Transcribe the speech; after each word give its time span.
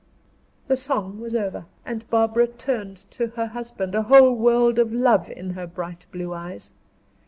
The 0.67 0.77
song 0.77 1.19
was 1.19 1.35
over, 1.35 1.65
and 1.85 2.09
Barbara 2.09 2.47
turned 2.47 3.05
to 3.11 3.27
her 3.37 3.45
husband, 3.45 3.93
a 3.93 4.01
whole 4.01 4.33
world 4.33 4.79
of 4.79 4.91
love 4.91 5.29
in 5.29 5.51
her 5.51 5.67
bright 5.67 6.07
blue 6.11 6.33
eyes. 6.33 6.73